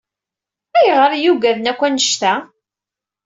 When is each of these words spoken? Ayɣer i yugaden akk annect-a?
Ayɣer 0.79 1.11
i 1.13 1.19
yugaden 1.23 1.69
akk 1.71 1.81
annect-a? 1.87 2.33